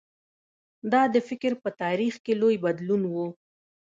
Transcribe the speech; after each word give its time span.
دا 0.91 1.01
د 1.13 1.15
فکر 1.29 1.51
په 1.63 1.69
تاریخ 1.83 2.13
کې 2.23 2.33
لوی 2.41 2.55
بدلون 2.65 3.01
و. 3.07 3.15